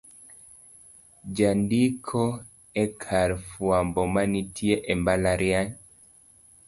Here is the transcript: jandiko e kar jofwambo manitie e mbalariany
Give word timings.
jandiko 1.35 2.21
e 2.83 2.85
kar 3.01 3.29
jofwambo 3.37 4.01
manitie 4.13 4.75
e 4.93 4.95
mbalariany 4.99 5.71